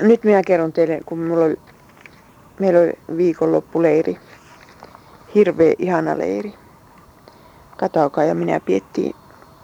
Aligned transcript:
nyt 0.00 0.24
minä 0.24 0.42
kerron 0.46 0.72
teille, 0.72 1.00
kun 1.06 1.18
mulla 1.18 1.44
oli, 1.44 1.58
meillä 2.58 2.80
oli 2.80 3.16
viikonloppuleiri. 3.16 4.18
Hirveä 5.34 5.74
ihana 5.78 6.18
leiri. 6.18 6.54
Katauka 7.76 8.24
ja 8.24 8.34
minä 8.34 8.60
piettiin 8.60 9.14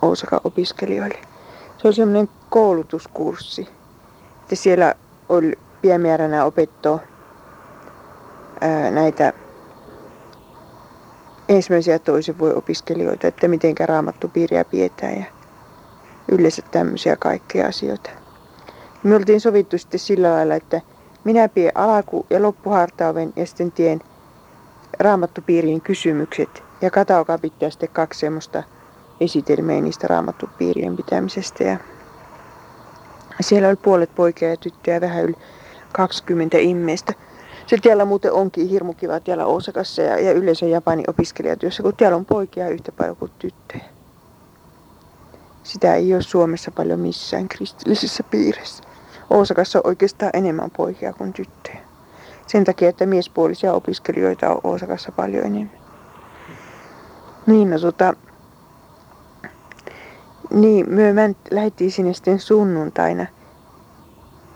Ousaka 0.01 0.41
opiskelijoille. 0.43 1.19
Se 1.77 1.87
oli 1.87 1.93
semmoinen 1.95 2.29
koulutuskurssi. 2.49 3.67
Että 4.41 4.55
siellä 4.55 4.95
oli 5.29 5.59
pienmääränä 5.81 6.45
opettoa 6.45 6.99
ää, 8.61 8.91
näitä 8.91 9.33
ensimmäisiä 11.49 11.99
toisen 11.99 12.39
voi 12.39 12.53
opiskelijoita, 12.53 13.27
että 13.27 13.47
miten 13.47 13.75
raamattupiiriä 13.85 14.65
pidetään 14.65 15.15
ja 15.15 15.25
yleensä 16.31 16.61
tämmöisiä 16.71 17.15
kaikkea 17.15 17.67
asioita. 17.67 18.18
Me 19.03 19.15
oltiin 19.15 19.41
sovittu 19.41 19.77
sitten 19.77 19.99
sillä 19.99 20.31
lailla, 20.31 20.55
että 20.55 20.81
minä 21.23 21.49
pien 21.49 21.71
alaku- 21.75 22.25
ja 22.29 22.41
loppuhartaaven 22.41 23.33
ja 23.35 23.45
sitten 23.45 23.71
tien 23.71 24.01
raamattupiiriin 24.99 25.81
kysymykset. 25.81 26.63
Ja 26.81 26.91
Katauka 26.91 27.37
pitää 27.37 27.69
sitten 27.69 27.89
kaksi 27.89 28.19
semmoista 28.19 28.63
esitelmää 29.21 29.81
niistä 29.81 30.07
raamattupiirien 30.07 30.95
pitämisestä. 30.95 31.63
Ja 31.63 31.77
siellä 33.41 33.67
oli 33.67 33.75
puolet 33.75 34.15
poikia 34.15 34.49
ja 34.49 34.57
tyttöjä, 34.57 35.01
vähän 35.01 35.23
yli 35.23 35.35
20 35.93 36.57
ihmistä. 36.57 37.13
Se 37.67 37.77
tiellä 37.77 38.05
muuten 38.05 38.33
onkin 38.33 38.67
hirmu 38.67 38.93
kiva 38.93 39.19
täällä 39.19 39.45
Osakassa 39.45 40.01
ja, 40.01 40.19
ja 40.19 40.31
yleensä 40.31 40.65
Japanin 40.65 41.09
opiskelijatyössä, 41.09 41.83
kun 41.83 41.95
täällä 41.95 42.15
on 42.15 42.25
poikia 42.25 42.69
yhtä 42.69 42.91
paljon 42.91 43.15
kuin 43.15 43.31
tyttöjä. 43.39 43.83
Sitä 45.63 45.95
ei 45.95 46.13
ole 46.13 46.21
Suomessa 46.21 46.71
paljon 46.71 46.99
missään 46.99 47.47
kristillisessä 47.47 48.23
piirissä. 48.23 48.88
Osakassa 49.29 49.79
on 49.79 49.87
oikeastaan 49.87 50.31
enemmän 50.33 50.71
poikia 50.77 51.13
kuin 51.13 51.33
tyttöjä. 51.33 51.77
Sen 52.47 52.63
takia, 52.63 52.89
että 52.89 53.05
miespuolisia 53.05 53.73
opiskelijoita 53.73 54.49
on 54.49 54.59
Osakassa 54.63 55.11
paljon 55.11 55.45
enemmän. 55.45 55.79
Niin, 57.47 57.69
no 57.69 57.79
tota, 57.79 58.13
niin, 60.53 60.93
me 60.93 61.35
lähdettiin 61.51 61.91
sinne 61.91 62.13
sitten 62.13 62.39
sunnuntaina. 62.39 63.25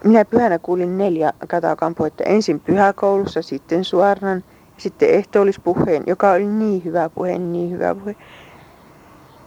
Minä 0.04 0.26
pyhänä 0.26 0.60
kuulin 0.60 0.98
neljä 0.98 1.34
katakampoita. 1.48 2.24
Ensin 2.24 2.60
pyhäkoulussa, 2.60 3.42
sitten 3.42 3.84
suoraan, 3.84 4.44
sitten 4.78 5.10
ehtoollispuheen, 5.10 6.04
joka 6.08 6.32
oli 6.32 6.46
niin 6.46 6.84
hyvä 6.86 7.10
puhe, 7.10 7.38
niin 7.38 7.72
hyvä 7.72 7.96
puhe. 7.96 8.16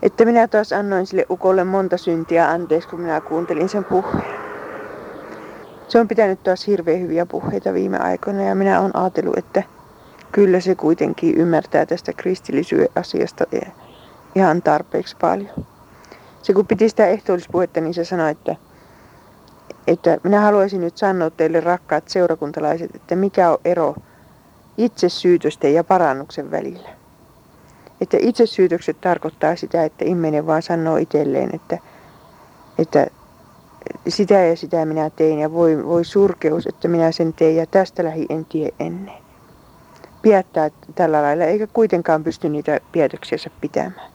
Että 0.02 0.24
minä 0.24 0.48
taas 0.48 0.72
annoin 0.72 1.06
sille 1.06 1.27
ukolle 1.30 1.64
monta 1.64 1.97
syntiä 1.97 2.50
anteeksi, 2.50 2.88
kun 2.88 3.00
minä 3.00 3.20
kuuntelin 3.20 3.69
sen 3.69 3.84
puheen. 3.84 4.45
Se 5.88 6.00
on 6.00 6.08
pitänyt 6.08 6.42
taas 6.42 6.66
hirveän 6.66 7.00
hyviä 7.00 7.26
puheita 7.26 7.74
viime 7.74 7.98
aikoina 7.98 8.42
ja 8.42 8.54
minä 8.54 8.80
olen 8.80 8.96
ajatellut, 8.96 9.38
että 9.38 9.62
kyllä 10.32 10.60
se 10.60 10.74
kuitenkin 10.74 11.34
ymmärtää 11.34 11.86
tästä 11.86 12.12
kristillisyyden 12.12 12.88
asiasta 12.96 13.44
ihan 14.34 14.62
tarpeeksi 14.62 15.16
paljon. 15.20 15.66
Se 16.42 16.52
kun 16.52 16.66
piti 16.66 16.88
sitä 16.88 17.06
ehtoollispuhetta, 17.06 17.80
niin 17.80 17.94
se 17.94 18.04
sanoi, 18.04 18.30
että, 18.30 18.56
että 19.86 20.18
minä 20.22 20.40
haluaisin 20.40 20.80
nyt 20.80 20.96
sanoa 20.96 21.30
teille 21.30 21.60
rakkaat 21.60 22.08
seurakuntalaiset, 22.08 22.94
että 22.94 23.16
mikä 23.16 23.50
on 23.50 23.58
ero 23.64 23.94
itsesyytösten 24.78 25.74
ja 25.74 25.84
parannuksen 25.84 26.50
välillä. 26.50 26.88
Että 28.00 28.16
itsesyytökset 28.20 29.00
tarkoittaa 29.00 29.56
sitä, 29.56 29.84
että 29.84 30.04
ihminen 30.04 30.46
vaan 30.46 30.62
sanoo 30.62 30.96
itselleen, 30.96 31.54
että, 31.54 31.78
että 32.78 33.06
sitä 34.08 34.34
ja 34.34 34.56
sitä 34.56 34.84
minä 34.84 35.10
tein 35.10 35.38
ja 35.38 35.52
voi, 35.52 35.86
voi 35.86 36.04
surkeus, 36.04 36.66
että 36.66 36.88
minä 36.88 37.12
sen 37.12 37.32
tein 37.32 37.56
ja 37.56 37.66
tästä 37.66 38.04
lähi 38.04 38.26
en 38.28 38.44
tie 38.44 38.70
ennen. 38.80 39.14
Piettää 40.22 40.70
tällä 40.94 41.22
lailla 41.22 41.44
eikä 41.44 41.66
kuitenkaan 41.66 42.24
pysty 42.24 42.48
niitä 42.48 42.80
päätöksiänsä 42.94 43.50
pitämään. 43.60 44.10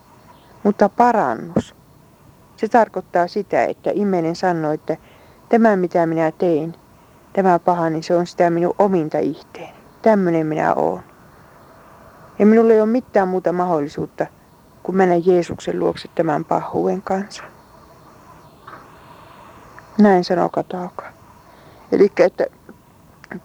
Mutta 0.64 0.90
parannus, 0.90 1.76
se 2.58 2.68
tarkoittaa 2.68 3.28
sitä, 3.28 3.66
että 3.66 3.92
ihminen 3.92 4.36
sanoo, 4.36 4.72
että 4.72 4.98
tämä 5.50 5.76
mitä 5.76 6.06
minä 6.06 6.32
tein, 6.32 6.76
tämä 7.34 7.60
paha, 7.60 7.90
niin 7.90 8.04
se 8.04 8.16
on 8.16 8.28
sitä 8.28 8.50
minun 8.50 8.76
ominta 8.80 9.20
ihteeni. 9.20 9.74
Tämmöinen 10.02 10.48
minä 10.48 10.74
oon. 10.74 11.02
Ja 12.40 12.46
minulla 12.46 12.74
ei 12.74 12.82
ole 12.82 12.90
mitään 12.90 13.28
muuta 13.28 13.54
mahdollisuutta 13.54 14.26
kuin 14.84 14.96
mennä 14.96 15.16
Jeesuksen 15.16 15.80
luokse 15.80 16.10
tämän 16.16 16.46
pahuuden 16.46 17.02
kanssa. 17.02 17.44
Näin 20.02 20.24
sanoo 20.24 20.50
Katauka. 20.50 21.06
Eli 21.92 22.12
että 22.20 22.46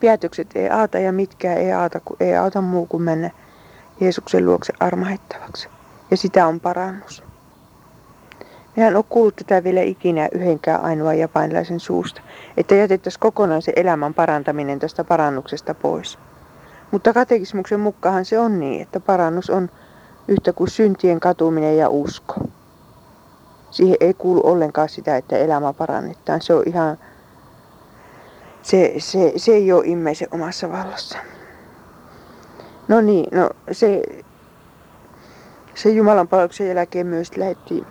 päätökset 0.00 0.48
ei 0.54 0.70
auta 0.70 0.98
ja 0.98 1.12
mitkään 1.12 1.58
ei 1.58 1.72
auta, 1.72 2.00
kun 2.00 2.16
ei 2.20 2.36
auta 2.36 2.60
muu 2.60 2.86
kuin 2.86 3.02
mennä 3.02 3.30
Jeesuksen 4.00 4.46
luokse 4.46 4.72
armahettavaksi. 4.80 5.68
Ja 6.10 6.16
sitä 6.16 6.46
on 6.46 6.60
parannus. 6.60 7.22
En 8.76 8.96
ole 8.96 9.04
kuullut 9.08 9.36
tätä 9.36 9.64
vielä 9.64 9.80
ikinä 9.80 10.28
yhdenkään 10.32 10.80
ainoa 10.80 11.14
japanilaisen 11.14 11.80
suusta, 11.80 12.20
että 12.56 12.74
jätettäisiin 12.74 13.20
kokonaan 13.20 13.62
se 13.62 13.72
elämän 13.76 14.14
parantaminen 14.14 14.78
tästä 14.78 15.04
parannuksesta 15.04 15.74
pois. 15.74 16.18
Mutta 16.90 17.12
katekismuksen 17.12 17.80
mukaan 17.80 18.24
se 18.24 18.38
on 18.38 18.60
niin, 18.60 18.82
että 18.82 19.00
parannus 19.00 19.50
on 19.50 19.70
yhtä 20.28 20.52
kuin 20.52 20.70
syntien 20.70 21.20
katuminen 21.20 21.76
ja 21.76 21.88
usko. 21.88 22.34
Siihen 23.76 23.96
ei 24.00 24.14
kuulu 24.14 24.40
ollenkaan 24.44 24.88
sitä, 24.88 25.16
että 25.16 25.36
elämä 25.36 25.72
parannetaan. 25.72 26.40
Se 26.40 26.54
on 26.54 26.62
ihan, 26.66 26.98
se, 28.62 28.94
se, 28.98 29.32
se 29.36 29.52
ei 29.52 29.72
ole 29.72 29.86
ihmisen 29.86 30.28
omassa 30.30 30.72
vallassa. 30.72 31.18
No 32.88 33.00
niin, 33.00 33.26
no 33.32 33.50
se, 33.72 34.02
se 35.74 35.90
Jumalan 35.90 36.28
palveluksen 36.28 36.68
jälkeen 36.68 37.06
myös 37.06 37.36
lähdettiin 37.36 37.86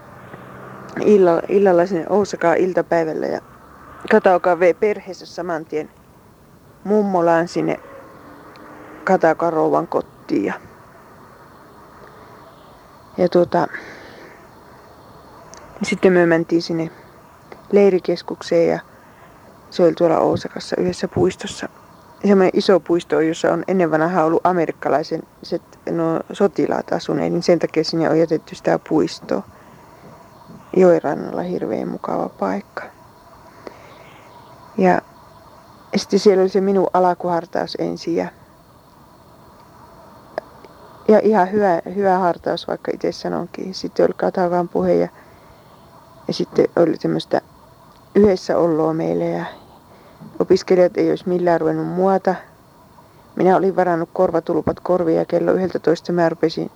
illalla, 1.05 1.41
illalla 1.49 1.85
sinne 1.85 2.05
Ousakaan 2.09 2.57
iltapäivällä 2.57 3.27
ja 3.27 3.41
Katauka 4.11 4.59
vei 4.59 4.73
perheessä 4.73 5.25
saman 5.25 5.65
tien 5.65 5.89
mummolaan 6.83 7.47
sinne 7.47 7.79
Kataukan 9.03 9.53
rouvan 9.53 9.87
kotiin. 9.87 10.45
Ja, 10.45 10.53
ja 13.17 13.29
tuota, 13.29 13.67
sitten 15.83 16.13
me 16.13 16.25
mentiin 16.25 16.61
sinne 16.61 16.91
leirikeskukseen 17.71 18.69
ja 18.69 18.79
se 19.69 19.83
oli 19.83 19.93
tuolla 19.93 20.19
Ousakassa 20.19 20.75
yhdessä 20.79 21.07
puistossa. 21.07 21.69
Semmoinen 22.21 22.51
iso 22.53 22.79
puisto, 22.79 23.19
jossa 23.19 23.53
on 23.53 23.63
ennen 23.67 23.91
vanhaa 23.91 24.25
ollut 24.25 24.45
amerikkalaisen 24.45 25.23
no, 25.91 26.19
sotilaat 26.33 26.93
asuneet, 26.93 27.33
niin 27.33 27.43
sen 27.43 27.59
takia 27.59 27.83
sinne 27.83 28.09
on 28.09 28.19
jätetty 28.19 28.55
sitä 28.55 28.79
puistoa. 28.89 29.43
Joirannalla 30.77 31.41
hirveän 31.41 31.87
mukava 31.87 32.29
paikka. 32.29 32.83
Ja 34.77 35.01
sitten 35.95 36.19
siellä 36.19 36.41
oli 36.41 36.49
se 36.49 36.61
minun 36.61 36.87
alakuhartaus 36.93 37.75
ensin 37.79 38.15
ja, 38.15 38.27
ja 41.07 41.19
ihan 41.19 41.51
hyvä, 41.51 41.81
hyvä 41.95 42.17
hartaus, 42.17 42.67
vaikka 42.67 42.91
itse 42.93 43.11
sanonkin. 43.11 43.73
Sitten 43.73 44.05
oli 44.05 44.13
Katavan 44.17 44.69
puhe 44.69 44.93
ja 44.93 45.09
ja 46.27 46.33
sitten 46.33 46.67
oli 46.75 46.97
tämmöistä 46.97 47.41
yhdessä 48.15 48.57
oloa 48.57 48.93
meille 48.93 49.29
ja 49.29 49.45
opiskelijat 50.39 50.97
ei 50.97 51.09
olisi 51.09 51.29
millään 51.29 51.61
ruvennut 51.61 51.87
muota. 51.87 52.35
Minä 53.35 53.57
olin 53.57 53.75
varannut 53.75 54.09
korvatulpat 54.13 54.79
korvia 54.79 55.25
kello 55.25 55.51
11 55.51 56.13
mä 56.13 56.29
rupesin 56.29 56.71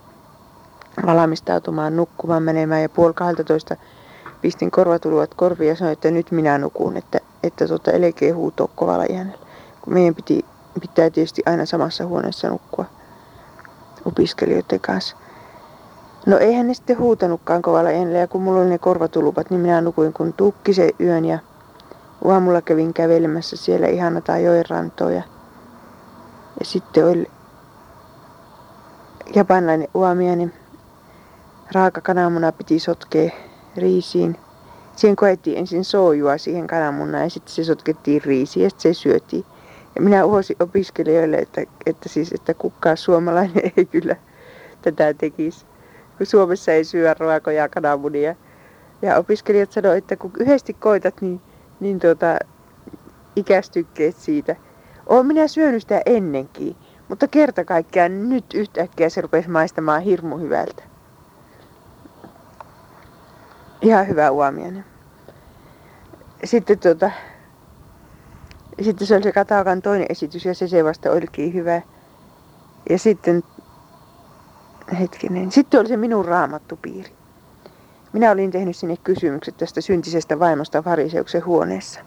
valmistautumaan 1.06 1.96
nukkumaan 1.96 2.44
menemään 2.44 2.82
ja 2.82 2.90
puoli 2.90 3.14
12 3.14 3.76
pistin 4.42 4.72
korvatuluvat 4.72 5.34
korvia 5.34 5.70
ja 5.70 5.76
sanoin, 5.76 5.94
että 5.94 6.12
nyt 6.12 6.32
minä 6.32 6.58
nukun, 6.58 6.98
että, 6.98 7.20
että 7.44 7.68
tuota, 7.68 7.92
elkeä 7.92 8.36
huutoo 8.36 8.70
kovalla 8.76 9.06
äänellä. 9.16 9.46
Kun 9.82 9.94
meidän 9.94 10.16
piti, 10.16 10.46
pitää 10.82 11.10
tietysti 11.10 11.44
aina 11.46 11.66
samassa 11.66 12.06
huoneessa 12.06 12.50
nukkua 12.50 12.86
opiskelijoiden 14.06 14.80
kanssa. 14.80 15.16
No 16.30 16.38
eihän 16.38 16.68
ne 16.68 16.74
sitten 16.74 16.98
huutanutkaan 16.98 17.62
kovalla 17.62 17.90
äänellä 17.90 18.18
ja 18.18 18.28
kun 18.28 18.42
mulla 18.42 18.62
oli 18.62 18.70
ne 18.70 18.78
korvatulupat, 18.78 19.50
niin 19.50 19.62
minä 19.62 19.82
nukuin 19.82 20.14
kun 20.14 20.34
tukki 20.34 20.74
se 20.74 20.92
yön 21.00 21.26
ja 21.26 21.40
aamulla 22.26 22.62
kävin 22.62 22.94
kävelemässä 22.94 23.58
siellä 23.58 23.88
ihanata 23.88 24.34
rantoa 24.70 25.12
ja, 25.12 25.24
ja 26.60 26.66
sitten 26.66 27.08
oli 27.08 27.28
japanilainen 29.36 29.88
uomia, 29.94 30.36
niin 30.36 30.54
raaka 31.72 32.02
kananmuna 32.02 32.52
piti 32.52 32.80
sotkea 32.80 33.30
riisiin. 33.78 34.38
Siihen 34.96 35.16
koettiin 35.16 35.58
ensin 35.58 35.86
soojua 35.86 36.38
siihen 36.38 36.68
kananmunaan 36.68 37.24
ja 37.24 37.30
sitten 37.30 37.54
se 37.54 37.64
sotkettiin 37.64 38.22
riisiin 38.26 38.64
ja 38.64 38.70
sitten 38.70 38.96
se 38.96 39.00
syötiin. 39.00 39.46
Ja 39.96 40.02
minä 40.02 40.26
uhosin 40.26 40.58
opiskelijoille, 40.60 41.38
että, 41.38 41.62
että, 41.86 42.10
siis, 42.10 42.32
että 42.32 42.54
kukaan 42.54 42.98
suomalainen 42.98 43.72
ei 43.78 43.86
kyllä 43.86 44.16
tätä 44.82 45.14
tekisi 45.14 45.69
kun 46.20 46.26
Suomessa 46.26 46.72
ei 46.72 46.84
syö 46.84 47.14
ruokoja 47.20 47.70
kananmunia. 47.70 48.36
Ja 49.02 49.18
opiskelijat 49.18 49.72
sanoivat, 49.72 49.98
että 49.98 50.16
kun 50.16 50.32
yhdesti 50.40 50.74
koitat, 50.74 51.22
niin, 51.22 51.42
niin 51.80 52.00
tuota, 52.00 52.38
ikästykkeet 53.36 54.16
siitä. 54.16 54.56
Olen 55.06 55.26
minä 55.26 55.48
syönyt 55.48 55.82
sitä 55.82 56.02
ennenkin, 56.06 56.76
mutta 57.08 57.28
kerta 57.28 57.66
kaikkiaan 57.66 58.30
nyt 58.30 58.54
yhtäkkiä 58.54 59.10
se 59.10 59.22
rupesi 59.22 59.50
maistamaan 59.50 60.02
hirmu 60.02 60.38
hyvältä. 60.38 60.84
Ihan 63.82 64.08
hyvä 64.08 64.32
uomiainen. 64.32 64.86
Sitten 66.44 66.80
tuota, 66.80 67.12
sitten 68.82 69.08
se 69.08 69.16
oli 69.16 69.24
se 69.24 69.32
Katakan 69.32 69.82
toinen 69.82 70.08
esitys 70.10 70.46
ja 70.46 70.54
se 70.54 70.68
se 70.68 70.84
vasta 70.84 71.12
olikin 71.12 71.54
hyvä. 71.54 71.82
Ja 72.90 73.00
sitten, 73.00 73.44
hetkinen, 74.96 75.52
sitten 75.52 75.80
oli 75.80 75.88
se 75.88 75.98
minun 75.98 76.26
raamattupiiri. 76.26 77.12
Minä 78.14 78.32
olin 78.32 78.52
tehnyt 78.52 78.76
sinne 78.76 78.98
kysymykset 78.98 79.58
tästä 79.58 79.82
syntisestä 79.82 80.40
vaimosta 80.40 80.82
fariseuksen 80.82 81.46
huoneessa. 81.46 82.00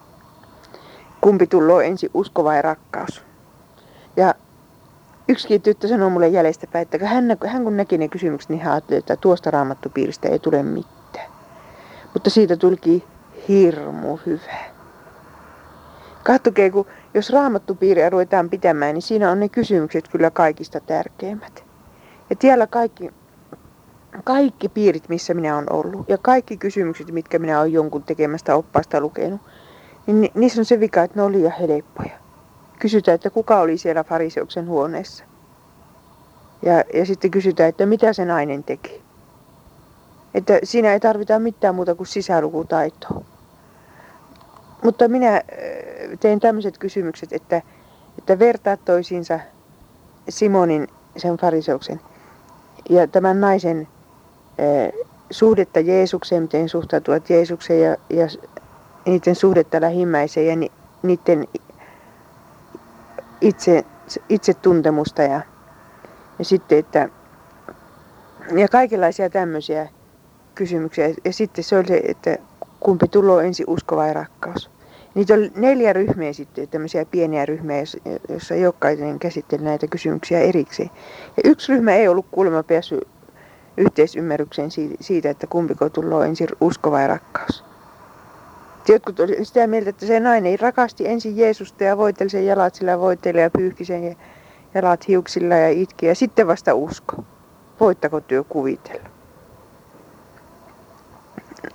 Kumpi 1.21 1.47
tulloo 1.47 1.81
ensi 1.81 2.11
usko 2.15 2.45
vai 2.45 2.63
rakkaus? 2.63 3.23
Ja 4.17 4.35
yksikin 5.29 5.63
tyttö 5.63 5.89
sanoi 5.89 6.11
mulle 6.11 6.29
jäljestäpäin, 6.29 6.83
että 6.83 7.07
hän, 7.07 7.37
hän 7.47 7.65
kun 7.65 7.77
näki 7.77 7.99
ne 7.99 8.09
kysymykset, 8.09 8.51
niin 8.51 8.61
hän 8.61 8.73
ajatteli, 8.73 8.99
että 8.99 9.17
tuosta 9.17 9.51
raamattupiiristä 9.51 10.29
ei 10.29 10.39
tule 10.39 10.63
mitään. 10.63 11.31
Mutta 12.15 12.31
siitä 12.31 12.57
tulikin 12.57 13.03
hirmu 13.49 14.19
hyvä. 14.27 14.73
Katsokee, 16.23 16.71
kun 16.71 16.87
jos 17.15 17.31
raamattupiiriä 17.31 18.11
ruvetaan 18.11 18.51
pitämään, 18.51 18.95
niin 18.95 19.03
siinä 19.03 19.31
on 19.31 19.41
ne 19.41 19.49
kysymykset 19.49 20.09
kyllä 20.09 20.31
kaikista 20.31 20.81
tärkeimmät. 20.81 21.72
Ja 22.33 22.37
tiellä 22.37 22.67
kaikki, 22.67 23.11
kaikki 24.25 24.69
piirit, 24.69 25.09
missä 25.09 25.35
minä 25.35 25.57
olen 25.57 25.73
ollut, 25.73 26.09
ja 26.09 26.19
kaikki 26.19 26.57
kysymykset, 26.57 27.11
mitkä 27.11 27.39
minä 27.39 27.61
olen 27.61 27.73
jonkun 27.73 28.03
tekemästä 28.03 28.57
oppaasta 28.57 29.01
lukenut, 29.01 29.41
niin 30.07 30.31
niissä 30.35 30.61
on 30.61 30.65
se 30.65 30.81
vika, 30.81 31.03
että 31.03 31.19
ne 31.19 31.23
on 31.23 31.33
liian 31.33 31.53
helppoja. 31.61 32.11
Kysytään, 32.79 33.15
että 33.15 33.31
kuka 33.31 33.61
oli 33.61 33.79
siellä 33.79 34.05
fariseuksen 34.05 34.69
huoneessa. 34.69 35.25
Ja, 36.63 36.85
ja 36.95 37.07
sitten 37.07 37.31
kysytään, 37.31 37.69
että 37.69 37.87
mitä 37.87 38.13
se 38.13 38.25
nainen 38.25 38.65
teki. 38.65 39.03
Että 40.35 40.59
siinä 40.63 40.93
ei 40.93 41.01
tarvita 41.01 41.39
mitään 41.39 41.75
muuta 41.75 41.95
kuin 41.95 42.07
sisälukutaitoa. 42.07 43.25
Mutta 44.85 45.09
minä 45.09 45.37
äh, 45.37 45.43
tein 46.21 46.41
tämmöiset 46.41 46.79
kysymykset, 46.79 47.33
että, 47.33 47.63
että 48.19 48.39
vertaa 48.39 48.77
toisiinsa 48.77 49.41
Simonin, 50.29 50.89
sen 51.17 51.37
fariseuksen, 51.37 52.01
ja 52.91 53.07
tämän 53.07 53.41
naisen 53.41 53.89
äh, 54.61 54.93
suhdetta 55.31 55.81
Jeesukseen, 55.81 56.43
miten 56.43 56.69
suhtautuvat 56.69 57.31
Jeesukseen 57.31 57.81
ja, 57.81 57.97
ja 58.11 58.29
niiden 59.07 59.35
suhdetta 59.35 59.81
lähimmäiseen 59.81 60.47
ja 60.47 60.57
ni, 60.57 60.73
niiden 61.03 61.49
itse, 63.41 63.85
itsetuntemusta 64.29 65.23
ja, 65.23 65.41
ja 66.39 66.45
sitten, 66.45 66.79
että 66.79 67.09
ja 68.57 68.69
kaikenlaisia 68.69 69.31
tämmöisiä 69.31 69.89
kysymyksiä. 70.55 71.15
Ja 71.25 71.33
sitten 71.33 71.65
se 71.65 71.79
oli 71.79 71.87
se, 71.87 72.01
että 72.05 72.39
kumpi 72.81 73.09
tulee 73.09 73.47
ensin 73.47 73.67
usko 73.69 73.97
vai 73.97 74.15
rakkaus. 74.15 74.72
Niitä 75.15 75.35
oli 75.35 75.53
neljä 75.57 75.93
ryhmiä 75.93 76.33
sitten, 76.33 76.69
tämmöisiä 76.69 77.05
pieniä 77.05 77.47
ryhmiä, 77.47 77.77
joissa 78.29 78.55
jokainen 78.55 79.19
käsitteli 79.19 79.63
näitä 79.63 79.87
kysymyksiä 79.87 80.41
erikseen. 80.41 80.91
Ja 81.37 81.51
yksi 81.51 81.73
ryhmä 81.73 81.95
ei 81.95 82.09
ollut 82.09 82.27
kuulemma 82.31 82.63
päässyt 82.63 83.09
yhteisymmärrykseen 83.77 84.71
siitä, 85.01 85.31
että 85.31 85.47
kumpiko 85.47 85.89
tulee 85.89 86.29
ensin 86.29 86.49
usko 86.61 86.91
vai 86.91 87.09
rakkaus. 87.09 87.65
Jotkut 88.89 89.21
oli 89.21 89.45
sitä 89.45 89.67
mieltä, 89.67 89.91
että 89.91 90.07
se 90.07 90.21
nainen 90.21 90.61
rakasti 90.61 91.09
ensin 91.09 91.37
Jeesusta 91.37 91.85
ja 91.85 91.97
voiteli 91.97 92.31
sen 92.31 92.47
jalat 92.47 92.75
sillä 92.75 92.99
voiteli 92.99 93.41
ja 93.41 93.51
pyyhki 93.51 93.85
sen 93.85 94.17
jalat 94.75 95.09
hiuksilla 95.09 95.55
ja 95.55 95.69
itki 95.69 96.07
ja 96.07 96.15
sitten 96.15 96.47
vasta 96.47 96.75
usko. 96.75 97.25
Voittako 97.81 98.21
työ 98.21 98.45
kuvitella? 98.45 99.09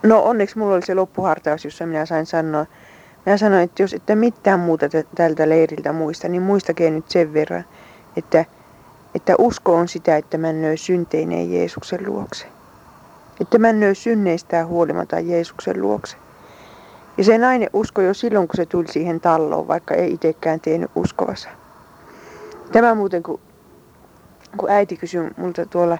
No 0.04 0.24
onneksi 0.24 0.58
mulla 0.58 0.76
oli 0.76 0.86
se 0.86 0.94
loppuhartaus, 0.94 1.66
jossa 1.66 1.86
minä 1.86 2.06
sain 2.06 2.26
sanoa, 2.26 2.66
minä 3.28 3.38
sanoin, 3.38 3.64
että 3.64 3.84
jos 3.84 3.94
ette 3.94 4.16
mitään 4.16 4.60
muuta 4.60 4.86
tältä 5.16 5.50
leiriltä 5.50 5.94
muista, 5.94 6.28
niin 6.28 6.42
muistakaa 6.42 6.90
nyt 6.90 7.10
sen 7.10 7.34
verran, 7.34 7.66
että, 8.18 8.46
että 9.16 9.36
usko 9.38 9.76
on 9.76 9.88
sitä, 9.88 10.18
että 10.18 10.38
männöö 10.38 10.78
synteineen 10.78 11.52
Jeesuksen 11.52 12.06
luokse. 12.06 12.48
Että 13.42 13.60
männöö 13.60 13.94
synneistään 13.94 14.68
huolimatta 14.68 15.20
Jeesuksen 15.20 15.82
luokse. 15.82 16.18
Ja 17.18 17.24
se 17.24 17.38
nainen 17.38 17.70
uskoi 17.74 18.06
jo 18.06 18.14
silloin, 18.14 18.48
kun 18.48 18.56
se 18.56 18.66
tuli 18.66 18.88
siihen 18.88 19.20
talloon, 19.20 19.68
vaikka 19.68 19.96
ei 19.96 20.14
itsekään 20.14 20.60
tehnyt 20.60 20.92
uskovassa. 20.96 21.50
Tämä 22.72 22.96
muuten, 22.96 23.24
kun, 23.24 23.40
kun 24.58 24.70
äiti 24.70 24.98
kysyi 24.98 25.30
multa 25.38 25.66
tuolla 25.66 25.98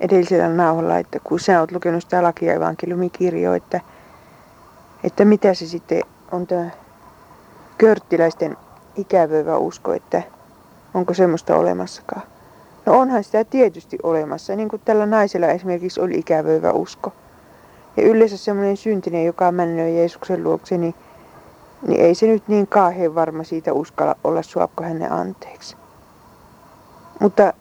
edellisellä 0.00 0.48
nauhalla, 0.48 0.98
että 0.98 1.20
kun 1.24 1.40
sä 1.40 1.60
oot 1.60 1.72
lukenut 1.72 2.02
sitä 2.02 2.22
lakia 2.22 2.54
evankeliumikirjoa, 2.54 3.56
että, 3.56 3.80
että 5.04 5.24
mitä 5.24 5.54
se 5.54 5.66
sitten 5.66 6.02
on 6.32 6.46
tämä 6.46 6.70
körttiläisten 7.78 8.56
ikävöivä 8.96 9.58
usko, 9.58 9.92
että 9.92 10.22
onko 10.94 11.14
semmoista 11.14 11.56
olemassakaan. 11.56 12.22
No 12.86 12.98
onhan 12.98 13.24
sitä 13.24 13.44
tietysti 13.44 13.98
olemassa, 14.02 14.56
niin 14.56 14.68
kuin 14.68 14.82
tällä 14.84 15.06
naisella 15.06 15.46
esimerkiksi 15.46 16.00
oli 16.00 16.14
ikävöivä 16.14 16.72
usko. 16.72 17.12
Ja 17.96 18.02
yleensä 18.02 18.36
semmoinen 18.36 18.76
syntinen, 18.76 19.24
joka 19.24 19.52
männöi 19.52 19.96
Jeesuksen 19.96 20.44
luokse, 20.44 20.78
niin, 20.78 20.94
niin 21.86 22.00
ei 22.00 22.14
se 22.14 22.26
nyt 22.26 22.48
niin 22.48 22.66
kauhean 22.66 23.14
varma 23.14 23.44
siitä 23.44 23.72
uskalla 23.72 24.16
olla 24.24 24.42
suapko 24.42 24.84
hänen 24.84 25.12
anteeksi. 25.12 25.76
Mutta 27.20 27.52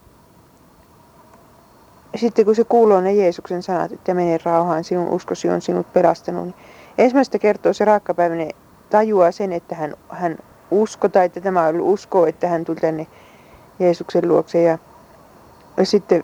sitten 2.16 2.46
kun 2.46 2.56
se 2.56 2.64
kuuluu 2.64 3.02
ne 3.02 3.14
Jeesuksen 3.14 3.64
sanat, 3.64 3.92
että 3.92 4.14
mene 4.14 4.40
rauhaan, 4.44 4.84
sinun 4.84 5.10
uskosi 5.10 5.50
on 5.50 5.62
sinut 5.62 5.94
pelastanut, 5.94 6.46
niin 6.46 6.56
ensimmäistä 6.97 7.39
kertoo 7.39 7.73
se 7.73 7.85
raakkapäiväinen 7.85 8.51
tajuaa 8.89 9.31
sen, 9.31 9.53
että 9.53 9.75
hän, 9.75 9.94
hän 10.09 10.38
usko 10.71 11.09
tai 11.09 11.25
että 11.25 11.41
tämä 11.41 11.67
ollut 11.67 11.94
usko, 11.94 12.27
että 12.27 12.47
hän 12.47 12.65
tuli 12.65 12.77
tänne 12.79 13.07
Jeesuksen 13.79 14.27
luokse. 14.27 14.61
Ja, 14.61 14.77
ja 15.77 15.85
sitten 15.85 16.23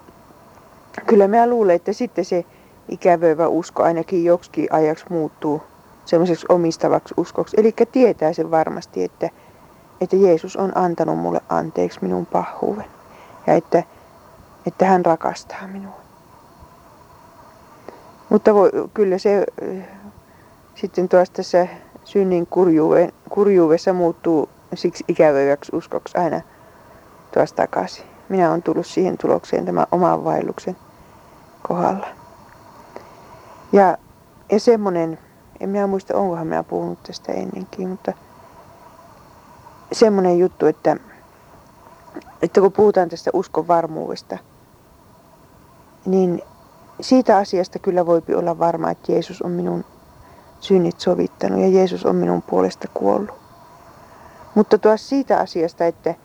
kyllä 1.06 1.28
mä 1.28 1.50
luulen, 1.50 1.76
että 1.76 1.94
sitten 1.94 2.26
se 2.26 2.46
ikävöivä 2.90 3.48
usko 3.48 3.84
ainakin 3.84 4.26
joksikin 4.26 4.68
ajaksi 4.72 5.06
muuttuu 5.10 5.64
semmoiseksi 6.06 6.46
omistavaksi 6.50 7.14
uskoksi. 7.18 7.58
Eli 7.60 7.74
tietää 7.92 8.34
sen 8.34 8.52
varmasti, 8.52 9.04
että, 9.04 9.30
että 10.02 10.16
Jeesus 10.16 10.56
on 10.56 10.78
antanut 10.78 11.20
mulle 11.20 11.42
anteeksi 11.50 12.00
minun 12.02 12.26
pahuuden. 12.26 12.86
Ja 13.48 13.54
että, 13.54 13.84
että 14.68 14.86
hän 14.86 15.06
rakastaa 15.06 15.68
minua. 15.68 16.04
Mutta 18.30 18.54
voi, 18.54 18.72
kyllä 18.94 19.18
se 19.18 19.46
sitten 20.76 21.10
tuosta 21.10 21.36
tässä 21.36 21.68
synnin 22.04 22.48
kurjuudessa 23.30 23.94
muuttuu 23.94 24.50
siksi 24.74 25.04
ikäväksi 25.08 25.76
uskoksi 25.76 26.18
aina 26.18 26.42
tuosta 27.34 27.56
takaisin. 27.56 28.06
Minä 28.30 28.50
olen 28.50 28.64
tullut 28.64 28.88
siihen 28.88 29.18
tulokseen 29.18 29.66
tämän 29.66 29.88
oman 29.92 30.24
vaelluksen 30.24 30.76
kohdalla. 31.68 32.08
Ja, 33.72 33.98
ja 34.52 34.60
semmoinen, 34.60 35.20
en 35.60 35.70
minä 35.70 35.88
muista 35.88 36.18
onkohan 36.18 36.48
minä 36.48 36.64
puhunut 36.64 37.04
tästä 37.04 37.32
ennenkin, 37.32 37.90
mutta 37.90 38.14
semmoinen 39.92 40.40
juttu, 40.40 40.66
että, 40.66 40.98
että 42.42 42.62
kun 42.62 42.72
puhutaan 42.72 43.10
tästä 43.10 43.30
uskon 43.34 43.68
varmuudesta, 43.68 44.38
niin 46.06 46.42
siitä 47.02 47.38
asiasta 47.38 47.80
kyllä 47.80 48.06
voipi 48.06 48.36
olla 48.36 48.60
varma, 48.60 48.92
että 48.92 49.12
Jeesus 49.12 49.42
on 49.42 49.52
minun 49.52 49.86
synnit 50.64 51.00
sovittanut 51.00 51.60
ja 51.60 51.68
Jeesus 51.68 52.06
on 52.06 52.16
minun 52.16 52.42
puolesta 52.42 52.88
kuollut. 52.94 53.36
Mutta 54.56 54.78
tuo 54.78 54.98
siitä 54.98 55.38
asiasta, 55.40 55.86
että 55.86 56.16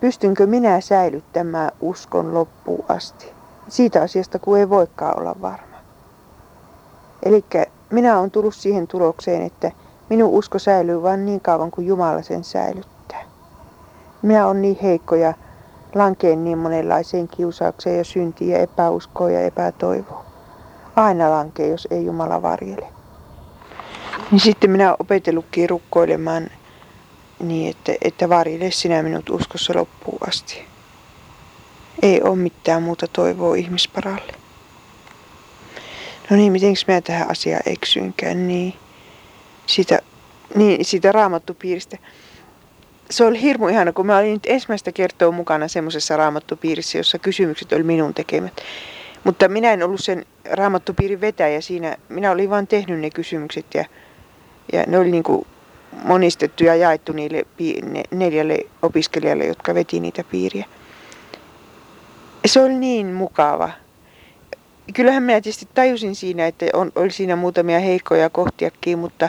pystynkö 0.00 0.46
minä 0.46 0.80
säilyttämään 0.80 1.70
uskon 1.80 2.34
loppuun 2.34 2.84
asti. 2.88 3.32
Siitä 3.68 4.02
asiasta, 4.02 4.38
kun 4.38 4.58
ei 4.58 4.70
voikaan 4.70 5.20
olla 5.20 5.36
varma. 5.42 5.76
Eli 7.22 7.44
minä 7.90 8.18
olen 8.18 8.30
tullut 8.30 8.54
siihen 8.54 8.86
tulokseen, 8.86 9.42
että 9.42 9.72
minun 10.10 10.30
usko 10.30 10.58
säilyy 10.58 11.02
vain 11.02 11.26
niin 11.26 11.40
kauan 11.40 11.70
kuin 11.70 11.86
Jumala 11.86 12.22
sen 12.22 12.44
säilyttää. 12.44 13.22
Minä 14.22 14.46
olen 14.46 14.62
niin 14.62 14.78
heikko 14.82 15.14
ja 15.14 15.34
lankeen 15.94 16.44
niin 16.44 16.58
monenlaiseen 16.58 17.28
kiusaukseen 17.28 17.98
ja 17.98 18.04
syntiin 18.04 18.50
ja 18.50 18.58
epäuskoon 18.58 19.32
ja 19.32 19.40
epätoivoon. 19.40 20.24
Aina 20.96 21.30
lankee, 21.30 21.68
jos 21.68 21.88
ei 21.90 22.04
Jumala 22.04 22.42
varjele. 22.42 22.97
Niin 24.30 24.40
sitten 24.40 24.70
minä 24.70 24.96
opetellutkin 24.98 25.70
rukkoilemaan 25.70 26.50
niin, 27.40 27.70
että, 27.70 27.92
että 28.02 28.28
varjele 28.28 28.70
sinä 28.70 29.02
minut 29.02 29.30
uskossa 29.30 29.72
loppuun 29.76 30.28
asti. 30.28 30.64
Ei 32.02 32.22
ole 32.22 32.36
mitään 32.36 32.82
muuta 32.82 33.06
toivoa 33.12 33.54
ihmisparalle. 33.54 34.32
No 36.30 36.36
niin, 36.36 36.52
mitenks 36.52 36.86
mä 36.86 37.00
tähän 37.00 37.30
asiaan 37.30 37.62
eksyinkään, 37.66 38.48
niin 38.48 38.74
sitä 39.66 39.98
Niin, 40.54 40.84
siitä 40.84 41.12
raamattupiiristä. 41.12 41.98
Se 43.10 43.24
oli 43.24 43.42
hirmu 43.42 43.68
ihana, 43.68 43.92
kun 43.92 44.06
mä 44.06 44.18
olin 44.18 44.32
nyt 44.32 44.46
ensimmäistä 44.46 44.92
kertaa 44.92 45.30
mukana 45.30 45.68
semmoisessa 45.68 46.16
raamattupiirissä, 46.16 46.98
jossa 46.98 47.18
kysymykset 47.18 47.72
oli 47.72 47.82
minun 47.82 48.14
tekemät. 48.14 48.60
Mutta 49.24 49.48
minä 49.48 49.72
en 49.72 49.82
ollut 49.82 50.00
sen 50.00 50.26
raamattupiirin 50.50 51.20
vetäjä 51.20 51.60
siinä. 51.60 51.96
Minä 52.08 52.30
olin 52.30 52.50
vain 52.50 52.66
tehnyt 52.66 53.00
ne 53.00 53.10
kysymykset 53.10 53.66
ja, 53.74 53.84
ja 54.72 54.84
ne 54.86 54.98
oli 54.98 55.10
niin 55.10 55.22
kuin 55.22 55.46
monistettu 56.04 56.64
ja 56.64 56.74
jaettu 56.74 57.12
niille 57.12 57.46
neljälle 58.10 58.58
opiskelijalle, 58.82 59.44
jotka 59.44 59.74
veti 59.74 60.00
niitä 60.00 60.24
piiriä. 60.30 60.66
Se 62.46 62.60
oli 62.60 62.74
niin 62.74 63.06
mukava. 63.06 63.70
Kyllähän 64.94 65.22
minä 65.22 65.40
tietysti 65.40 65.68
tajusin 65.74 66.14
siinä, 66.14 66.46
että 66.46 66.66
on, 66.72 66.92
oli 66.94 67.10
siinä 67.10 67.36
muutamia 67.36 67.80
heikkoja 67.80 68.30
kohtiakin, 68.30 68.98
mutta 68.98 69.28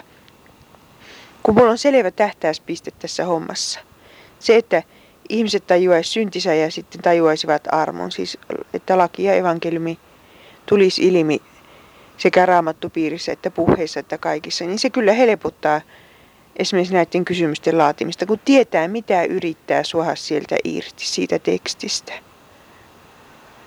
kun 1.43 1.55
mulla 1.55 1.71
on 1.71 1.77
selvä 1.77 2.11
tähtäyspiste 2.11 2.91
tässä 2.91 3.25
hommassa. 3.25 3.79
Se, 4.39 4.55
että 4.55 4.83
ihmiset 5.29 5.67
tajuaisivat 5.67 6.13
syntisä 6.13 6.53
ja 6.53 6.71
sitten 6.71 7.01
tajuaisivat 7.01 7.67
armon, 7.71 8.11
siis 8.11 8.37
että 8.73 8.97
laki 8.97 9.23
ja 9.23 9.33
evankeliumi 9.33 9.99
tulisi 10.65 11.07
ilmi 11.07 11.41
sekä 12.19 12.45
raamattupiirissä 12.45 13.31
että 13.31 13.51
puheissa 13.51 13.99
että 13.99 14.17
kaikissa, 14.17 14.65
niin 14.65 14.79
se 14.79 14.89
kyllä 14.89 15.13
helpottaa 15.13 15.81
esimerkiksi 16.55 16.93
näiden 16.93 17.25
kysymysten 17.25 17.77
laatimista, 17.77 18.25
kun 18.25 18.39
tietää 18.45 18.87
mitä 18.87 19.23
yrittää 19.23 19.83
suoha 19.83 20.15
sieltä 20.15 20.55
irti 20.63 21.05
siitä 21.05 21.39
tekstistä. 21.39 22.13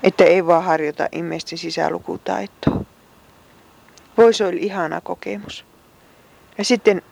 Että 0.03 0.25
ei 0.25 0.47
vaan 0.47 0.65
harjoita 0.65 1.09
ihmisten 1.13 1.59
sisälukutaitoa. 1.59 2.85
Voisi 4.17 4.45
olla 4.45 4.59
ihana 4.61 5.01
kokemus. 5.01 5.65
Ja 6.59 6.65
sitten 6.65 7.03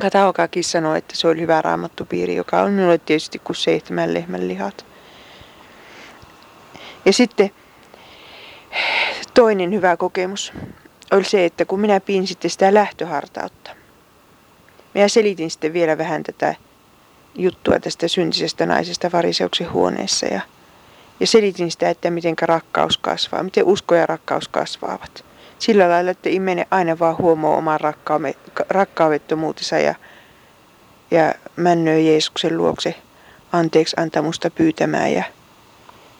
Kataokakin 0.00 0.64
sanoi, 0.64 0.98
että 0.98 1.16
se 1.16 1.28
oli 1.28 1.40
hyvä 1.40 1.62
raamattupiiri, 1.62 2.36
joka 2.36 2.62
on 2.62 2.72
minulle 2.72 2.98
tietysti 2.98 3.38
kuin 3.38 3.56
seitsemän 3.56 4.14
lehmän 4.14 4.48
lihat. 4.48 4.86
Ja 7.04 7.12
sitten 7.12 7.50
toinen 9.34 9.72
hyvä 9.72 9.96
kokemus 9.96 10.52
oli 11.10 11.24
se, 11.24 11.44
että 11.44 11.64
kun 11.64 11.80
minä 11.80 12.00
pidin 12.00 12.26
sitten 12.26 12.50
sitä 12.50 12.74
lähtöhartautta. 12.74 13.70
Minä 14.94 15.08
selitin 15.08 15.50
sitten 15.50 15.72
vielä 15.72 15.98
vähän 15.98 16.22
tätä 16.22 16.54
juttua 17.34 17.80
tästä 17.80 18.08
syntisestä 18.08 18.66
naisesta 18.66 19.12
variseuksen 19.12 19.72
huoneessa 19.72 20.26
ja, 20.26 20.40
ja 21.20 21.26
selitin 21.26 21.70
sitä, 21.70 21.90
että 21.90 22.10
miten 22.10 22.34
rakkaus 22.42 22.98
kasvaa, 22.98 23.42
miten 23.42 23.64
usko 23.64 23.94
ja 23.94 24.06
rakkaus 24.06 24.48
kasvaavat. 24.48 25.24
Sillä 25.58 25.88
lailla, 25.88 26.10
että 26.10 26.28
ihminen 26.28 26.66
aina 26.70 26.98
vaan 26.98 27.18
huomaa 27.18 27.56
oman 27.56 27.80
rakkaavettomuutensa 28.70 29.78
ja, 29.78 29.94
ja 31.10 31.34
männöö 31.56 31.98
Jeesuksen 31.98 32.56
luokse 32.56 32.94
anteeksi 33.52 33.96
antamusta 33.98 34.50
pyytämään. 34.50 35.12
Ja 35.12 35.24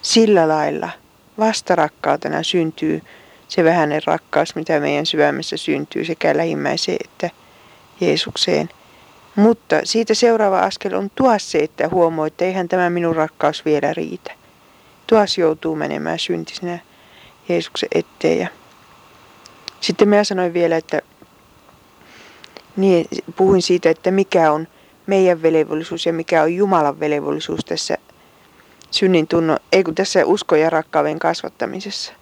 sillä 0.01 0.47
lailla 0.47 0.89
vastarakkautena 1.39 2.43
syntyy 2.43 3.01
se 3.47 3.63
vähäinen 3.63 4.01
rakkaus, 4.05 4.55
mitä 4.55 4.79
meidän 4.79 5.05
syvämessä 5.05 5.57
syntyy 5.57 6.05
sekä 6.05 6.37
lähimmäiseen 6.37 6.97
että 7.05 7.29
Jeesukseen. 7.99 8.69
Mutta 9.35 9.75
siitä 9.83 10.13
seuraava 10.13 10.59
askel 10.59 10.93
on 10.93 11.11
tuossa 11.15 11.51
se, 11.51 11.57
että 11.57 11.89
huomoo, 11.89 12.25
että 12.25 12.45
eihän 12.45 12.67
tämä 12.67 12.89
minun 12.89 13.15
rakkaus 13.15 13.65
vielä 13.65 13.93
riitä. 13.93 14.31
Tuossa 15.07 15.41
joutuu 15.41 15.75
menemään 15.75 16.19
syntisenä 16.19 16.79
Jeesuksen 17.49 17.89
eteen. 17.95 18.49
Sitten 19.79 20.09
mä 20.09 20.23
sanoin 20.23 20.53
vielä, 20.53 20.77
että 20.77 21.01
niin, 22.77 23.05
puhuin 23.35 23.61
siitä, 23.61 23.89
että 23.89 24.11
mikä 24.11 24.51
on 24.51 24.67
meidän 25.07 25.41
velvollisuus 25.41 26.05
ja 26.05 26.13
mikä 26.13 26.43
on 26.43 26.53
Jumalan 26.53 26.99
velvollisuus 26.99 27.65
tässä 27.65 27.97
synnin 28.91 29.27
tunno, 29.27 29.57
ei 29.71 29.83
kun 29.83 29.95
tässä 29.95 30.25
usko 30.25 30.55
ja 30.55 30.69
rakkauden 30.69 31.19
kasvattamisessa. 31.19 32.13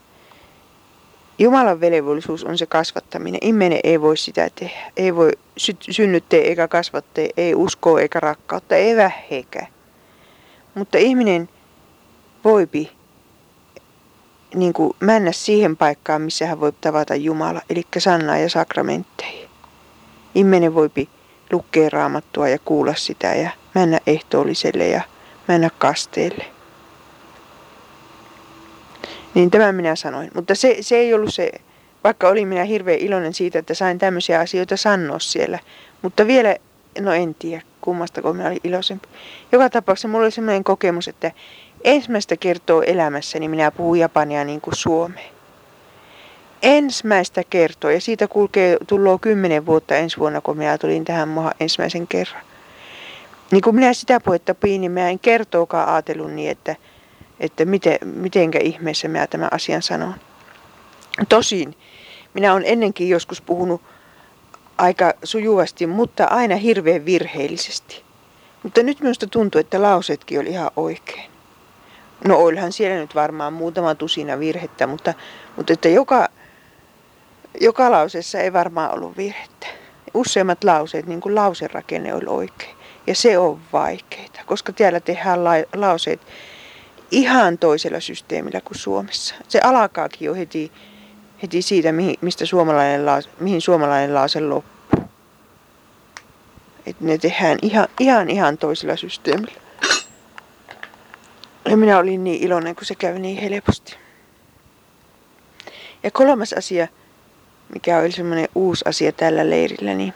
Jumalan 1.40 1.82
velvollisuus 1.82 2.44
on 2.44 2.58
se 2.58 2.66
kasvattaminen. 2.66 3.40
Ihminen 3.44 3.80
ei 3.84 4.02
voi 4.02 4.18
sitä 4.18 4.50
tehdä. 4.56 4.92
Ei 4.98 5.16
voi 5.16 5.32
synnyttää 5.92 6.40
eikä 6.40 6.68
kasvattaa, 6.68 7.24
ei 7.38 7.56
uskoa 7.56 8.02
eikä 8.02 8.20
rakkautta, 8.20 8.76
ei 8.76 8.96
vähekään. 8.96 9.68
Mutta 10.76 10.98
ihminen 10.98 11.50
voipi 12.44 12.92
niin 14.56 14.74
kuin 14.74 14.94
mennä 15.00 15.32
siihen 15.32 15.78
paikkaan, 15.78 16.22
missä 16.22 16.46
hän 16.48 16.60
voi 16.60 16.72
tavata 16.82 17.16
Jumala, 17.16 17.62
eli 17.70 17.84
sannaa 17.98 18.38
ja 18.38 18.50
sakramentteihin. 18.50 19.50
Ihminen 20.36 20.76
voipi 20.76 21.10
lukea 21.52 21.90
raamattua 21.90 22.48
ja 22.48 22.60
kuulla 22.60 22.94
sitä 22.96 23.36
ja 23.36 23.50
mennä 23.76 24.00
ehtoolliselle 24.08 24.88
ja 24.88 25.02
mennä 25.48 25.70
kasteelle. 25.78 26.55
Niin 29.36 29.52
tämän 29.52 29.76
minä 29.76 29.96
sanoin. 29.96 30.32
Mutta 30.34 30.56
se, 30.56 30.78
se 30.82 30.96
ei 30.96 31.14
ollut 31.14 31.34
se, 31.34 31.52
vaikka 32.04 32.30
olin 32.30 32.48
minä 32.48 32.64
hirveän 32.64 33.00
iloinen 33.00 33.34
siitä, 33.34 33.60
että 33.60 33.74
sain 33.74 33.98
tämmöisiä 33.98 34.40
asioita 34.40 34.78
sanoa 34.78 35.20
siellä. 35.20 35.60
Mutta 36.02 36.28
vielä, 36.28 36.56
no 37.00 37.14
en 37.14 37.36
tiedä 37.36 37.62
kummasta, 37.82 38.22
kun 38.22 38.36
minä 38.36 38.48
olin 38.48 38.60
iloisempi. 38.64 39.08
Joka 39.52 39.70
tapauksessa 39.70 40.08
mulla 40.08 40.24
oli 40.24 40.32
sellainen 40.32 40.64
kokemus, 40.64 41.08
että 41.08 41.32
ensimmäistä 41.84 42.38
kertoo 42.38 42.82
elämässäni 42.82 43.48
minä 43.48 43.72
puhun 43.72 44.00
japania 44.00 44.44
niin 44.44 44.62
kuin 44.62 44.76
suomea. 44.76 45.30
Ensimmäistä 46.62 47.44
kertoo, 47.50 47.90
ja 47.90 48.02
siitä 48.02 48.28
kulkee, 48.28 48.78
tullut 48.88 49.22
kymmenen 49.22 49.66
vuotta 49.66 49.96
ensi 49.96 50.18
vuonna, 50.18 50.42
kun 50.42 50.58
minä 50.58 50.78
tulin 50.78 51.06
tähän 51.06 51.28
maahan 51.28 51.54
ensimmäisen 51.60 52.08
kerran. 52.08 52.42
Niin 53.52 53.62
kun 53.62 53.76
minä 53.76 53.94
sitä 53.94 54.20
puhetta 54.20 54.56
pidin, 54.56 54.82
niin 54.82 54.92
minä 54.92 55.10
en 55.10 55.20
kertookaan 55.20 55.90
ajatellut 55.90 56.32
niin, 56.32 56.52
että 56.52 56.76
että 57.40 57.66
miten, 57.66 57.98
mitenkä 58.04 58.60
ihmeessä 58.60 59.08
mä 59.08 59.28
tämän 59.28 59.50
asian 59.52 59.82
sanon. 59.82 60.16
Tosin 61.30 61.76
minä 62.36 62.54
olen 62.54 62.64
ennenkin 62.66 63.10
joskus 63.10 63.42
puhunut 63.42 63.82
aika 64.78 65.14
sujuvasti, 65.24 65.88
mutta 65.88 66.26
aina 66.26 66.56
hirveän 66.56 67.06
virheellisesti. 67.06 68.04
Mutta 68.64 68.84
nyt 68.84 69.00
minusta 69.00 69.28
tuntuu, 69.28 69.60
että 69.60 69.82
lauseetkin 69.82 70.40
oli 70.40 70.50
ihan 70.50 70.72
oikein. 70.76 71.32
No 72.28 72.38
olihan 72.38 72.72
siellä 72.72 72.98
nyt 72.98 73.16
varmaan 73.16 73.54
muutama 73.54 73.96
tusina 73.96 74.40
virhettä, 74.40 74.88
mutta, 74.88 75.14
mutta 75.58 75.74
että 75.74 75.90
joka, 75.90 76.28
joka 77.62 77.92
lauseessa 77.92 78.40
ei 78.40 78.54
varmaan 78.54 78.94
ollut 78.94 79.18
virhettä. 79.18 79.68
Useimmat 80.14 80.64
lauseet, 80.64 81.06
niin 81.06 81.22
kuin 81.22 81.36
lauserakenne 81.36 82.14
oli 82.14 82.26
oikein. 82.28 82.76
Ja 83.08 83.16
se 83.16 83.38
on 83.38 83.60
vaikeita, 83.74 84.40
koska 84.46 84.74
täällä 84.74 85.00
tehdään 85.00 85.44
la, 85.44 85.52
lauseet 85.76 86.22
ihan 87.12 87.58
toisella 87.58 88.00
systeemillä 88.00 88.62
kuin 88.62 88.78
Suomessa. 88.78 89.36
Se 89.48 89.60
alkaakin 89.64 90.26
jo 90.26 90.34
heti, 90.34 90.72
heti 91.42 91.62
siitä, 91.62 91.92
mihin, 91.92 92.16
mistä 92.22 92.46
suomalainen 92.46 93.06
lause, 93.06 93.30
mihin 93.40 93.62
suomalainen 93.62 94.14
lause 94.14 94.42
loppuu. 94.42 95.10
Et 96.86 97.02
ne 97.02 97.18
tehdään 97.18 97.58
ihan, 97.62 97.88
ihan, 98.00 98.30
ihan 98.30 98.58
toisella 98.58 98.96
systeemillä. 98.96 99.62
Ja 101.70 101.78
minä 101.78 101.98
olin 101.98 102.24
niin 102.24 102.44
iloinen, 102.44 102.76
kun 102.76 102.86
se 102.86 102.96
kävi 102.96 103.20
niin 103.20 103.38
helposti. 103.38 103.96
Ja 106.04 106.12
kolmas 106.12 106.54
asia, 106.54 106.88
mikä 107.74 107.98
oli 107.98 108.12
semmoinen 108.12 108.50
uusi 108.56 108.86
asia 108.88 109.12
tällä 109.12 109.50
leirillä, 109.50 109.94
niin 109.94 110.14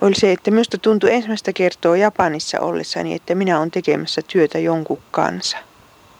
oli 0.00 0.14
se, 0.14 0.32
että 0.32 0.50
minusta 0.50 0.78
tuntui 0.78 1.14
ensimmäistä 1.14 1.52
kertoa 1.52 1.96
Japanissa 1.96 2.60
ollessani, 2.60 3.14
että 3.14 3.34
minä 3.34 3.58
olen 3.58 3.70
tekemässä 3.70 4.22
työtä 4.32 4.58
jonkun 4.58 5.02
kanssa– 5.10 5.56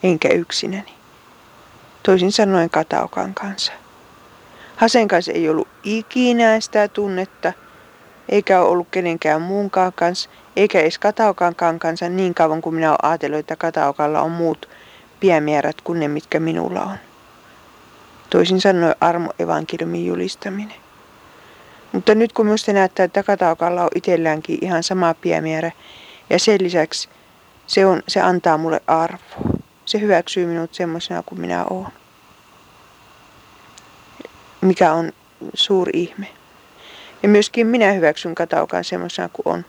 enkä 0.03 0.29
yksinäni. 0.29 0.95
Toisin 2.03 2.33
sanoen 2.33 2.71
Kataokan 2.71 3.35
kanssa. 3.35 3.73
Hasen 4.77 5.09
kanssa 5.09 5.33
ei 5.33 5.49
ollut 5.49 5.69
ikinä 5.85 6.61
sitä 6.61 6.89
tunnetta, 6.89 7.53
eikä 8.29 8.63
ollut 8.63 8.89
kenenkään 8.91 9.43
muunkaan 9.43 9.93
kanssa, 9.93 10.31
eikä 10.57 10.81
edes 10.81 10.99
Kataokankaan 10.99 11.79
kanssa 11.79 12.09
niin 12.09 12.35
kauan 12.35 12.63
kuin 12.63 12.75
minä 12.75 12.91
olen 12.91 12.99
ajatellut, 13.03 13.39
että 13.39 13.57
Kataokalla 13.57 14.23
on 14.23 14.31
muut 14.31 14.69
piämäärät 15.21 15.81
kuin 15.81 16.01
ne, 16.01 16.09
mitkä 16.09 16.41
minulla 16.41 16.81
on. 16.81 16.97
Toisin 18.31 18.61
sanoen 18.61 18.97
armo 19.01 19.33
evankeliumin 19.39 20.07
julistaminen. 20.07 20.77
Mutta 21.93 22.15
nyt 22.15 22.33
kun 22.33 22.47
minusta 22.47 22.73
näyttää, 22.73 23.05
että 23.05 23.23
Kataokalla 23.23 23.83
on 23.83 23.89
itselläänkin 23.95 24.59
ihan 24.61 24.83
sama 24.83 25.15
piämäärä 25.15 25.71
ja 26.31 26.39
sen 26.39 26.63
lisäksi 26.63 27.09
se, 27.67 27.87
on, 27.87 28.03
se 28.09 28.21
antaa 28.21 28.59
mulle 28.59 28.81
arvoa. 28.87 29.52
Se 29.87 30.01
hyväksyy 30.01 30.47
minut 30.47 30.75
semmoisena 30.75 31.23
kuin 31.23 31.41
minä 31.41 31.65
olen. 31.65 31.93
Mikä 34.61 34.93
on 34.93 35.13
suuri 35.55 36.01
ihme. 36.01 36.27
Ja 37.23 37.29
myöskin 37.29 37.67
minä 37.67 37.93
hyväksyn 37.93 38.35
Kataukan 38.35 38.85
semmoisena 38.85 39.29
kuin 39.29 39.55
on. 39.55 39.65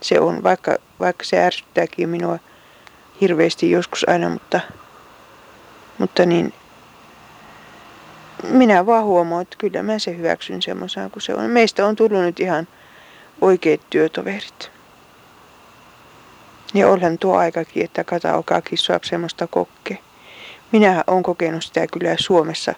Se 0.00 0.20
on, 0.20 0.42
vaikka, 0.42 0.76
vaikka 1.00 1.24
se 1.24 1.42
ärsyttääkin 1.42 2.08
minua 2.08 2.38
hirveästi 3.20 3.70
joskus 3.70 4.08
aina, 4.08 4.28
mutta, 4.28 4.60
mutta 5.98 6.26
niin, 6.26 6.54
minä 8.42 8.86
vaan 8.86 9.04
huomaan, 9.04 9.42
että 9.42 9.56
kyllä 9.58 9.82
mä 9.82 9.98
se 9.98 10.16
hyväksyn 10.16 10.62
semmoisena 10.62 11.10
kuin 11.10 11.22
se 11.22 11.34
on. 11.34 11.50
Meistä 11.50 11.86
on 11.86 11.96
tullut 11.96 12.22
nyt 12.22 12.40
ihan 12.40 12.68
oikeat 13.40 13.80
työtoverit. 13.90 14.70
Ja 16.74 16.88
olhan 16.88 17.18
tuo 17.18 17.36
aikakin, 17.36 17.84
että 17.84 18.04
kataokaakin 18.04 18.78
saa 18.78 19.00
semmoista 19.02 19.46
kokke. 19.46 19.98
Minähän 20.72 21.04
olen 21.06 21.22
kokenut 21.22 21.64
sitä 21.64 21.86
kyllä 21.86 22.16
Suomessa 22.18 22.74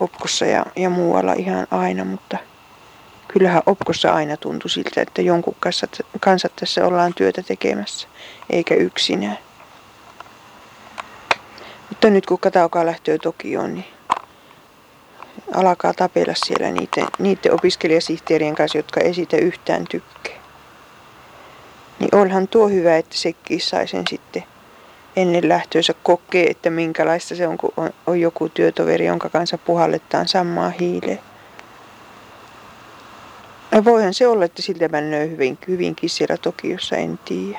Opkossa 0.00 0.46
ja, 0.46 0.66
ja 0.76 0.90
muualla 0.90 1.32
ihan 1.32 1.66
aina, 1.70 2.04
mutta 2.04 2.38
kyllähän 3.28 3.62
Opkossa 3.66 4.12
aina 4.12 4.36
tuntui 4.36 4.70
siltä, 4.70 5.02
että 5.02 5.22
jonkun 5.22 5.56
kanssa, 5.60 5.86
kanssa 6.20 6.48
tässä 6.60 6.86
ollaan 6.86 7.14
työtä 7.14 7.42
tekemässä, 7.42 8.08
eikä 8.50 8.74
yksinään. 8.74 9.38
Mutta 11.88 12.10
nyt 12.10 12.26
kun 12.26 12.38
Kataoka 12.38 12.86
lähtee 12.86 13.18
Tokioon, 13.18 13.74
niin 13.74 13.86
alkaa 15.54 15.94
tapella 15.94 16.34
siellä 16.46 16.70
niiden, 16.70 17.06
niiden 17.18 17.54
opiskelijasihteerien 17.54 18.54
kanssa, 18.54 18.78
jotka 18.78 19.00
ei 19.00 19.14
siitä 19.14 19.36
yhtään 19.36 19.84
tykkää. 19.90 20.45
Niin 21.98 22.14
onhan 22.14 22.48
tuo 22.48 22.68
hyvä, 22.68 22.96
että 22.96 23.16
sekin 23.18 23.60
sai 23.60 23.88
sen 23.88 24.04
sitten 24.10 24.44
ennen 25.16 25.48
lähtöönsä 25.48 25.94
kokee, 26.02 26.46
että 26.46 26.70
minkälaista 26.70 27.34
se 27.34 27.48
on, 27.48 27.58
kun 27.58 27.72
on, 27.76 27.90
on 28.06 28.20
joku 28.20 28.48
työtoveri, 28.48 29.06
jonka 29.06 29.28
kanssa 29.28 29.58
puhalletaan 29.58 30.28
samaa 30.28 30.70
hiileen. 30.70 31.20
Ja 33.72 33.84
voihan 33.84 34.14
se 34.14 34.26
olla, 34.26 34.44
että 34.44 34.62
siltä 34.62 34.88
menee 34.88 35.30
hyvin, 35.30 35.58
hyvinkin 35.68 36.10
siellä 36.10 36.36
Tokiossa, 36.36 36.96
en 36.96 37.18
tiedä. 37.24 37.58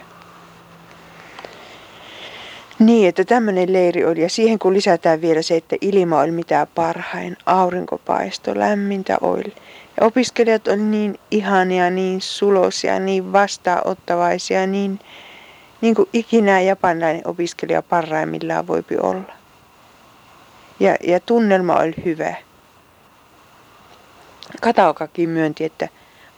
Niin, 2.80 3.10
että 3.10 3.26
tämmöinen 3.26 3.74
leiri 3.74 4.06
oli. 4.06 4.22
Ja 4.22 4.30
siihen 4.30 4.60
kun 4.60 4.74
lisätään 4.74 5.22
vielä 5.22 5.42
se, 5.42 5.56
että 5.56 5.76
ilma 5.82 6.20
oli 6.20 6.32
mitä 6.32 6.68
parhain, 6.76 7.38
aurinkopaisto, 7.46 8.60
lämmintä 8.60 9.18
oli. 9.22 9.54
Ja 10.00 10.06
opiskelijat 10.06 10.68
oli 10.68 10.78
niin 10.78 11.20
ihania, 11.32 11.90
niin 11.90 12.22
sulosia, 12.22 13.00
niin 13.00 13.34
vastaanottavaisia, 13.34 14.68
niin, 14.68 15.00
niin 15.82 15.96
kuin 15.96 16.10
ikinä 16.14 16.62
japanilainen 16.62 17.28
opiskelija 17.28 17.82
parhaimmillaan 17.82 18.68
voipi 18.68 18.98
olla. 18.98 19.34
Ja, 20.80 20.96
ja 21.04 21.20
tunnelma 21.20 21.76
oli 21.76 21.94
hyvä. 22.06 22.36
Kataokakin 24.62 25.30
myönti, 25.30 25.64
että 25.64 25.90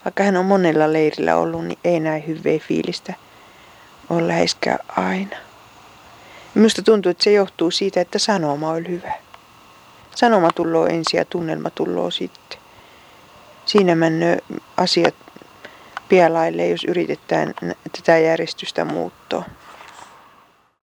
vaikka 0.04 0.22
hän 0.22 0.36
on 0.36 0.44
monella 0.44 0.92
leirillä 0.92 1.36
ollut, 1.36 1.64
niin 1.64 1.78
ei 1.84 2.00
näin 2.00 2.26
hyvää 2.26 2.58
fiilistä 2.68 3.14
ole 4.10 4.28
läheskään 4.28 4.78
aina. 4.96 5.36
Minusta 6.54 6.82
tuntuu, 6.82 7.10
että 7.10 7.24
se 7.24 7.32
johtuu 7.32 7.70
siitä, 7.70 8.00
että 8.00 8.18
sanoma 8.18 8.70
oli 8.70 8.88
hyvä. 8.88 9.12
Sanoma 10.16 10.50
tulloo 10.54 10.86
ensin 10.86 11.18
ja 11.18 11.24
tunnelma 11.24 11.70
tulloo 11.70 12.10
sitten. 12.10 12.59
Siinä 13.70 13.94
mennö 13.94 14.36
asiat 14.76 15.14
pialaille, 16.08 16.68
jos 16.68 16.84
yritetään 16.84 17.54
tätä 17.96 18.18
järjestystä 18.18 18.84
muuttaa. 18.84 19.44